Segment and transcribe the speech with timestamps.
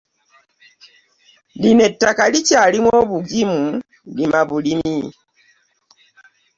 [1.61, 3.59] Lino ettaka likyalimu obugimu
[4.17, 4.97] lima bulimi.